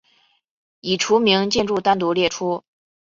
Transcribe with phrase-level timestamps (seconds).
[0.79, 2.63] 已除名建筑单独列出。